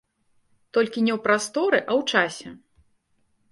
[0.77, 2.01] Толькі не ў прасторы, а ў
[2.31, 2.49] часе.